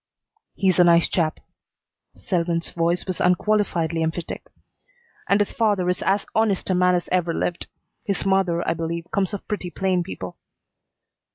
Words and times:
"He's 0.55 0.79
a 0.79 0.83
nice 0.83 1.07
chap." 1.07 1.39
Selwyn's 2.15 2.71
voice 2.71 3.05
was 3.05 3.19
unqualifiedly 3.21 4.01
emphatic. 4.01 4.47
"And 5.29 5.39
his 5.39 5.53
father 5.53 5.87
is 5.89 6.01
as 6.01 6.25
honest 6.33 6.71
a 6.71 6.73
man 6.73 6.95
as 6.95 7.07
ever 7.11 7.35
lived. 7.35 7.67
His 8.03 8.25
mother, 8.25 8.67
I 8.67 8.73
believe, 8.73 9.05
comes 9.13 9.31
of 9.35 9.47
pretty 9.47 9.69
plain 9.69 10.01
people." 10.01 10.37